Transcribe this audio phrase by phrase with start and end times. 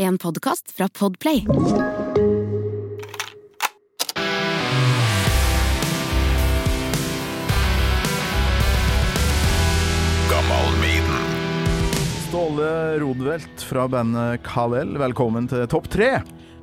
[0.00, 1.46] En podkast fra Podplay.
[12.28, 16.22] Ståle Rodvelt fra bandet Kalel, velkommen til Topp tre.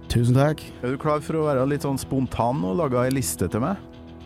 [0.09, 0.63] Tusen takk.
[0.81, 3.77] Er du klar for å være litt sånn spontan og lage ei liste til meg?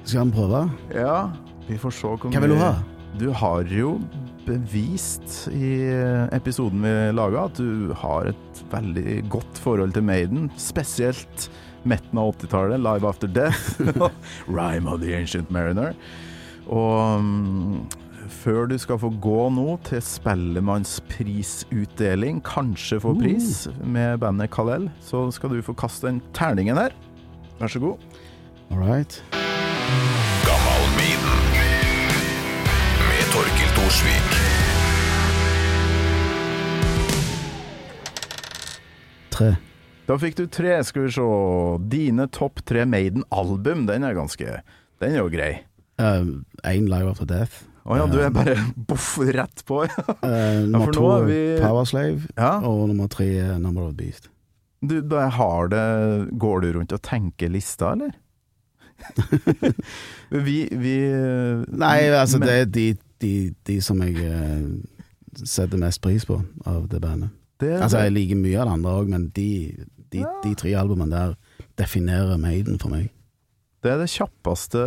[0.05, 0.63] Skal vi prøve?
[0.95, 1.33] Ja,
[1.67, 2.77] vi får se hvor Hva vil du ha?
[3.19, 3.97] Du har jo
[4.45, 5.89] bevist i
[6.33, 11.49] episoden vi laga at du har et veldig godt forhold til Maiden, spesielt
[11.87, 13.81] midten av 80-tallet, Live After Death,
[14.57, 15.93] Rhyme of the Ancient Mariner.
[16.69, 17.85] Og mm,
[18.41, 25.31] før du skal få gå nå til Spellemannsprisutdeling, kanskje få pris, med bandet Kalel, så
[25.35, 26.91] skal du få kaste den terningen her.
[27.59, 27.97] Vær så god.
[28.71, 29.23] All right.
[39.41, 39.51] Tre.
[40.09, 41.25] Da fikk du tre, skal vi se.
[41.91, 44.57] Dine topp tre Maiden-album, den er ganske
[45.01, 45.51] Den er jo grei.
[46.01, 47.63] Én Live After Death.
[47.85, 48.53] Å ja, du er bare
[48.89, 49.79] boff rett på.
[50.21, 52.27] Uh, nummer for to vi- Power Slave.
[52.37, 52.59] ja.
[52.67, 54.29] Og nummer tre er Number of the Beast.
[54.81, 55.81] Du bare har det
[56.41, 58.13] Går du rundt og tenker lista, eller?
[60.29, 60.95] vi, vi
[61.73, 62.87] Nei, altså men- det er de,
[63.21, 63.33] de,
[63.67, 64.65] de som jeg eh,
[65.41, 66.37] setter mest pris på
[66.69, 67.29] av det bandet.
[67.61, 69.49] Det, Altså jeg liker mye av det andre òg, men de,
[70.11, 71.35] de, de tre albumene der
[71.79, 73.09] definerer Maiden for meg.
[73.81, 74.81] det er det kjappeste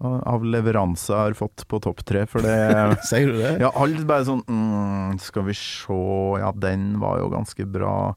[0.00, 2.56] av leveranser jeg har fått på topp tre, for det
[3.10, 3.56] Sier du det?
[3.60, 5.98] Ja, alt bare sånn mm, Skal vi se
[6.40, 8.14] Ja, den var jo ganske bra.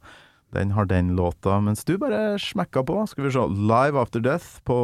[0.54, 1.58] Den har den låta.
[1.60, 3.00] Mens du bare smekka på.
[3.10, 3.42] Skal vi se.
[3.50, 4.76] Live After Death på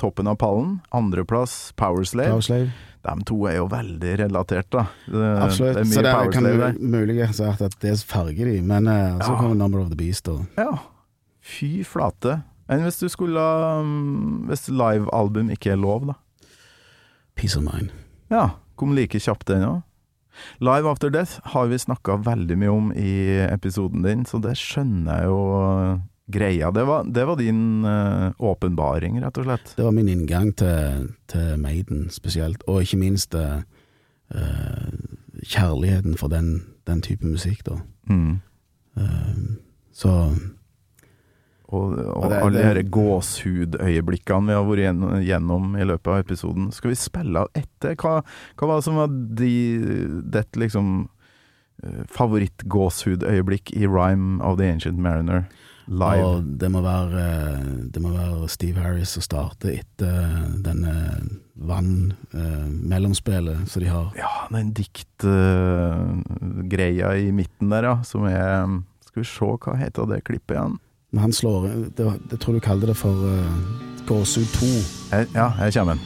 [0.00, 0.80] toppen av pallen.
[0.92, 2.28] Andreplass Powerslave.
[2.34, 2.70] Power Slave.
[3.04, 4.86] De to er jo veldig relatert, da.
[5.06, 5.74] Det, Absolutt.
[5.76, 8.86] Det er Så det det kan være mulig muligens at at det farger de, men
[8.88, 9.38] uh, så Ja.
[9.40, 10.70] kommer Number of the Beast og Ja.
[11.44, 12.42] Fy flate.
[12.68, 13.40] Enn hvis du skulle
[13.80, 16.14] um, Hvis livealbum ikke er lov, da.
[17.36, 17.90] Peace of Mind.
[18.30, 18.48] Ja.
[18.76, 19.82] Kom like kjapt den òg.
[20.64, 23.14] Live After Death har vi snakka veldig mye om i
[23.46, 26.70] episoden din, så det skjønner jeg jo uh, greia.
[26.70, 29.74] Det var, det var din uh, åpenbaring, rett og slett.
[29.76, 33.60] Det var min inngang til, til Maiden spesielt, og ikke minst eh,
[34.34, 34.92] eh,
[35.44, 37.78] kjærligheten for den, den type musikk, da.
[38.08, 38.40] Mm.
[38.96, 39.60] Uh,
[39.92, 40.12] så
[41.74, 46.68] Og, og, det- alle de gåshudøyeblikkene vi har vært gjennom, i løpet av episoden.
[46.76, 47.96] Skal vi spille av etter?
[48.00, 48.14] Hva,
[48.56, 49.10] hva var det som var
[49.42, 49.52] de,
[50.36, 50.86] ditt liksom
[51.84, 55.44] favorittgåshudøyeblikk favoritt-gåsehudøyeblikk i Rhyme of the Ancient Mariner
[55.88, 56.24] live?
[56.24, 57.62] Og det må være eh,
[57.92, 60.12] Det må være Steve Harris som starter etter
[60.64, 60.94] denne
[61.60, 64.06] vann-mellomspillet som de har.
[64.18, 68.66] Ja, den diktgreia i midten der, ja, som er
[69.06, 70.78] Skal vi se, hva heter det klippet igjen?
[71.14, 71.62] Men han slår
[71.96, 73.46] det, Jeg tror du kalte det for uh,
[74.06, 74.66] Gåsehud 2.
[75.12, 76.02] Her, ja, her kommer den.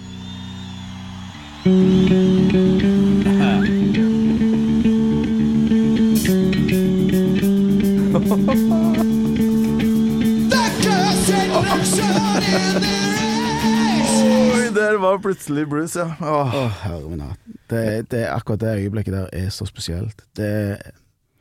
[14.53, 16.13] Oi, der var plutselig Bruce, ja.
[16.21, 17.41] Åh, Å, herre min hatt.
[17.73, 20.21] Det, det, akkurat det øyeblikket der er så spesielt.
[20.37, 20.77] Det,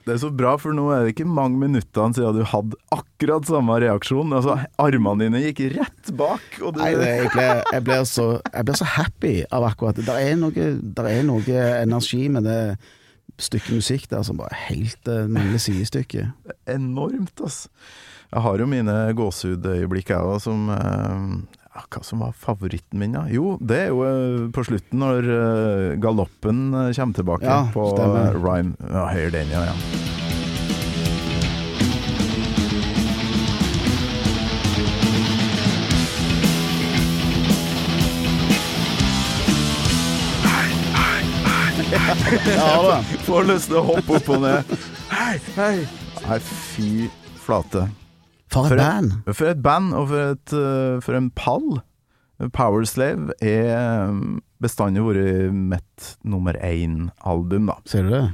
[0.08, 3.48] det er så bra, for nå er det ikke mange minuttene siden du hadde akkurat
[3.50, 4.32] samme reaksjon.
[4.38, 8.70] Altså, Armene dine gikk rett bak, du nei, det, jeg, ble, jeg, ble så, jeg
[8.70, 10.08] ble, så happy av akkurat det.
[10.08, 12.62] Der er noe, der er noe energi med det
[13.38, 16.32] stykket musikk der som bare helt uh, mangler sidestykke.
[16.72, 17.70] enormt, altså.
[18.28, 21.57] Jeg har jo mine gåsehudøyeblikk, jeg òg, som eh,
[21.88, 23.26] Hva som var favoritten min, da?
[23.32, 27.86] Jo, det er jo eh, på slutten, når eh, galoppen eh, kommer tilbake Ja, på
[27.94, 28.38] stemmer.
[28.42, 28.74] rhyme.
[28.90, 29.66] Ja, hør den, ja.
[29.70, 29.78] ja.
[42.46, 43.02] Ja, da.
[43.28, 44.76] Får lyst til å hoppe opp og ned.
[45.12, 45.76] Hei, hei!
[46.26, 46.90] Nei, fy
[47.44, 47.86] flate.
[48.66, 49.14] For et band!
[49.30, 51.70] For et band, og for, et, eh, for en pall.
[52.54, 54.20] Powerslave er eh,
[54.62, 57.78] bestandig vært mitt nummer én-album, da.
[57.90, 58.28] Ser du det?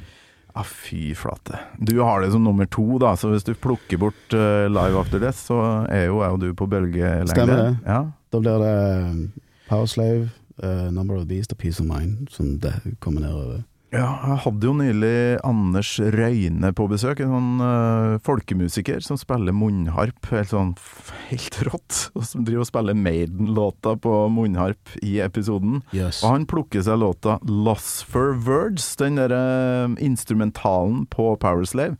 [0.54, 1.58] Ja, fy flate.
[1.81, 5.22] Du har det som nummer to, da, så hvis du plukker bort uh, Live After
[5.22, 5.58] Death, så
[5.90, 7.31] er jo jeg og du på bølgelengde.
[7.31, 7.78] Stemmer det.
[7.88, 8.04] Ja.
[8.30, 8.76] Da blir det
[9.66, 10.30] Powerslave, Power Slave,
[10.62, 13.64] uh, Number of the Beast og Peace of Mind som det kommer nedover.
[13.94, 19.54] Ja, jeg hadde jo nylig Anders Røyne på besøk, en sånn uh, folkemusiker som spiller
[19.54, 20.72] munnharp, helt sånn
[21.30, 25.84] helt rått, og som driver og spiller Maiden-låta på munnharp i episoden.
[25.94, 26.24] Yes.
[26.24, 32.00] Og han plukker seg låta 'Loss for Words', den derre instrumentalen på Powerslave.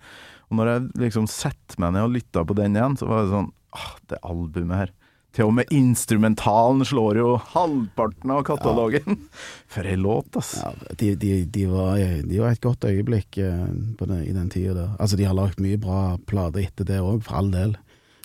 [0.50, 3.34] Og når jeg liksom setter meg ned og lytter på den igjen, så var det
[3.34, 4.92] sånn ah, Det albumet her.
[5.34, 9.16] Til og med instrumentalen slår jo halvparten av katalogen.
[9.74, 10.52] For ei låt, ass.
[10.62, 10.70] Ja,
[11.00, 13.64] de, de, de, var, de var et godt øyeblikk eh,
[13.98, 14.92] på det, i den tida der.
[15.02, 17.74] Altså, de har lagd mye bra plater etter det òg, for all del.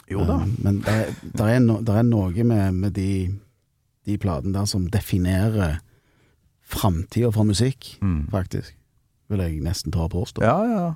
[0.09, 0.37] Jo da.
[0.45, 3.09] Um, Men det er, no, er noe med, med de,
[4.09, 5.79] de platene der som definerer
[6.69, 8.27] framtida for musikk, Mm.
[8.33, 8.75] faktisk.
[9.29, 10.45] Vil jeg nesten ta og påstå.
[10.45, 10.87] Ja, ja.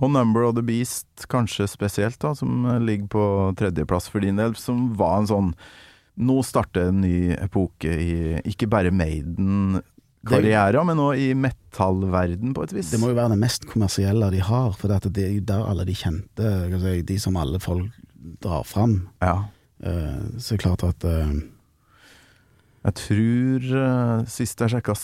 [0.00, 3.24] Og Number of the Beast kanskje spesielt, da, som eh, ligger på
[3.60, 5.54] tredjeplass for din del, som var en sånn
[6.20, 12.74] Nå starter en ny epoke i ikke bare Maiden-karriera, men òg i metallverden, på et
[12.76, 12.90] vis.
[12.92, 15.86] Det må jo være det mest kommersielle de har, for det er jo der alle
[15.88, 16.50] de kjente,
[17.08, 17.88] de som alle folk
[18.42, 19.08] drar fram.
[19.22, 19.46] Ja.
[19.80, 21.32] Eh, Så det er klart at eh,
[22.84, 24.94] Jeg tror uh, sist jeg sjekka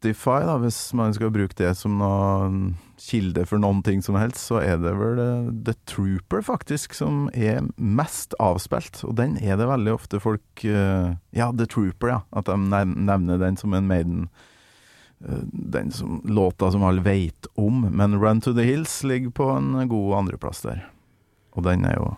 [0.00, 4.40] Spotify, da, hvis man skal bruke det som noen kilde for noen ting som helst,
[4.48, 9.02] så er det vel eh, The Trooper, faktisk, som er mest avspilt.
[9.04, 12.18] Og den er det veldig ofte folk eh, Ja, The Trooper, ja.
[12.32, 14.28] At de nevner den som en Maiden.
[15.20, 17.84] eh, Den som, låta som alle veit om.
[17.92, 20.86] Men Run to the Hills ligger på en god andreplass der.
[21.52, 22.14] Og den er jo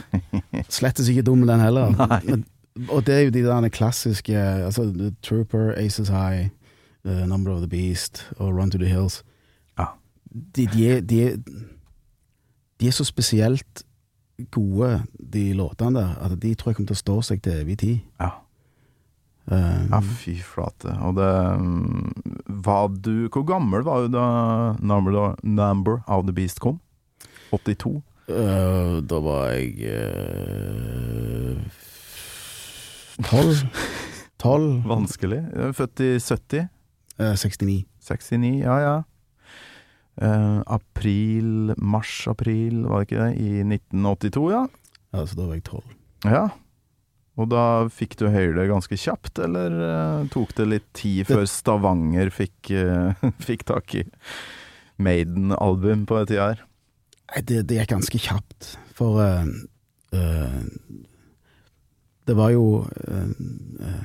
[0.68, 1.94] Slettes ikke dum, den heller.
[1.94, 2.40] Nei.
[2.90, 4.34] Og det er jo de der klassiske
[4.66, 6.48] altså, The Trooper, Aces High,
[7.04, 9.22] uh, Number of the Beast og Run to the Hills.
[9.78, 9.84] Ja.
[10.56, 11.36] De, de, er, de, er,
[12.80, 13.84] de er så spesielt
[14.50, 15.02] gode,
[15.32, 17.98] de låtene der, at de tror jeg kommer til å stå seg til evig tid.
[18.20, 18.30] Ja.
[19.50, 20.92] Uh, Ja, fy flate.
[21.02, 22.12] Og det mm,
[22.62, 24.26] Var du Hvor gammel var du da
[24.78, 26.76] Number, Number of the Beast kom?
[27.50, 27.96] 82?
[28.30, 31.58] uh, da var jeg uh,
[33.26, 33.64] tolv.
[34.44, 34.84] Tolv.
[34.88, 35.40] Vanskelig.
[35.76, 36.68] Født i 70?
[37.20, 37.84] Uh, 69.
[38.00, 38.96] 69, ja ja.
[40.20, 43.30] Uh, april, mars-april, var det ikke det?
[43.40, 44.64] I 1982, ja.
[45.14, 45.94] Ja, så da var jeg tolv.
[46.28, 46.42] Ja.
[47.40, 47.62] Og da
[47.92, 52.32] fikk du høyre det ganske kjapt, eller uh, tok det litt tid Det- før Stavanger
[52.34, 53.14] fikk, uh,
[53.48, 54.04] fikk tak i
[55.00, 56.64] Maiden-album på tida her?
[57.30, 59.46] Nei, det, det gikk ganske kjapt, for eh,
[60.18, 60.56] eh,
[62.26, 62.64] Det var jo
[63.06, 63.30] eh,
[63.86, 64.00] eh,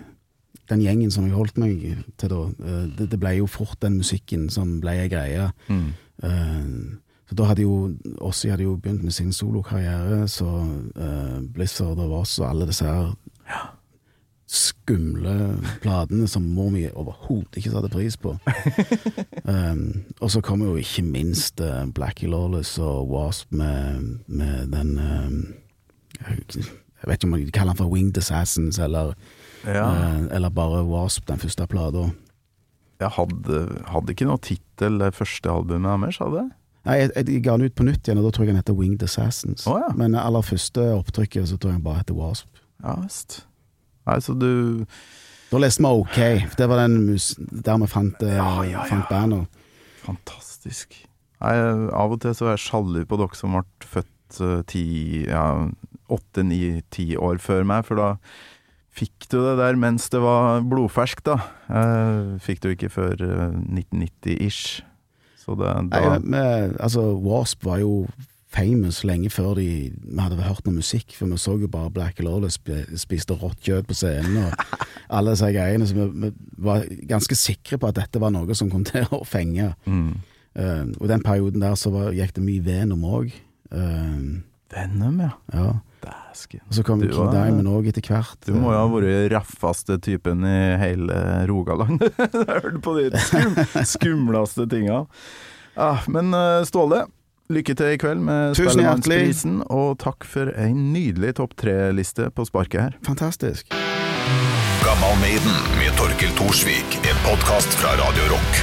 [0.69, 1.81] den gjengen som jeg holdt meg
[2.17, 5.49] til da, eh, det, det ble jo fort den musikken som ble ei greie.
[5.69, 5.89] Mm.
[6.23, 7.89] Uh, så da hadde jo
[8.23, 12.85] Ossi hadde jo begynt med sin solokarriere, så uh, Blizzard og Voss og alle disse
[12.85, 13.15] her
[14.45, 18.35] skumle platene som mor mi overhodet ikke satte pris på.
[19.43, 24.99] um, og så kommer jo ikke minst uh, Blackie Lawless og Wasp med, med den
[24.99, 25.53] um,
[26.21, 29.13] Jeg vet ikke om de kaller den for Winged Assassins, eller,
[29.65, 29.85] Ja.
[29.89, 32.09] eh, eller bare Wasp, den første plata.
[33.01, 36.51] Jeg hadde, hadde ikke noe tittel det første albumet deres, hadde jeg?
[36.85, 38.75] Nei, jeg, jeg ga den ut på nytt igjen, og da tror jeg den heter
[38.77, 39.65] Winged Assassins.
[39.67, 39.89] Oh, ja.
[39.97, 42.47] Men det aller første opptrykket så tror jeg den bare heter Wasp.
[42.85, 43.39] Ja visst.
[44.05, 44.85] Nei, så du
[45.49, 46.19] Da leste vi OK.
[46.59, 48.83] Det var den mus der vi fant, eh, Ja, ja, ja.
[48.91, 49.47] fant bandet.
[50.05, 50.93] Fantastisk.
[51.41, 51.55] Nei,
[51.91, 54.85] av og til så er jeg sjalu på dere som ble født eh, ti,
[55.27, 55.45] ja,
[56.13, 58.11] åtte, ni, ti år før meg, for da
[58.95, 61.35] fikk du det der mens det var blodferskt, da.
[61.67, 64.79] Eh, fikk du ikke før eh, 1990-ish.
[65.45, 68.05] Så det, da Nei, men, altså, Wasp var jo
[68.55, 72.21] famous lenge før de, vi hadde hørt noe musikk, for vi så jo bare Black
[72.23, 74.77] Lawless sp- spiste rått kjøtt på scenen og
[75.15, 76.29] alle disse greiene, så vi, vi
[76.63, 79.73] var ganske sikre på at dette var noe som kom til å fenge.
[79.85, 80.07] mm.
[80.55, 83.33] Uh, og den perioden der så var, gikk det mye Venom òg.
[84.71, 85.33] Venom, ja.
[85.51, 85.65] ja.
[86.05, 86.61] Dæsken.
[86.69, 88.37] Og så kom Du King Diamond òg etter hvert.
[88.45, 91.19] Du må jo ha vært raffaste typen i hele
[91.49, 91.99] Rogaland.
[92.05, 93.59] Jeg har hørt på de skum,
[93.95, 95.03] skumleste tinga.
[95.75, 97.03] Ja, men eh, Ståle,
[97.51, 98.55] lykke til i kveld med.
[98.59, 102.97] Spellemannsprisen, og takk for en nydelig topp tre-liste på sparket her.
[103.07, 103.75] Fantastisk.
[104.85, 106.99] Gammal Maiden med Torkil Thorsvik.
[107.09, 108.61] En podkast fra Radio Rock.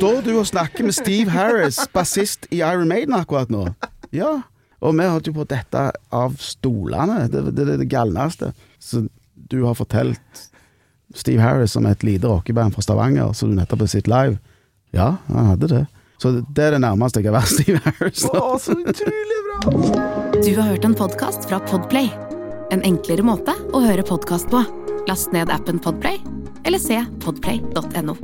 [0.00, 3.66] Står du og snakker med Steve Harris, bassist i Iron Maiden akkurat nå?
[4.16, 4.40] Ja.
[4.80, 5.86] Og vi holdt jo på å dette
[6.16, 7.26] av stolene.
[7.28, 8.52] Det er det, det, det galneste.
[8.80, 9.04] Så
[9.50, 10.46] du har fortalt
[11.14, 14.38] Steve Harris om et lite rockeband fra Stavanger som du nettopp har sett live.
[14.96, 15.84] Ja, han hadde det.
[16.20, 18.24] Så det er det nærmeste jeg har vært Steve Harris.
[18.28, 19.60] Å, så utrolig bra!
[20.40, 22.10] Du har hørt en podkast fra Podplay.
[22.70, 24.62] En enklere måte å høre podkast på.
[25.08, 26.20] Last ned appen Podplay,
[26.68, 28.18] eller se podplay.no.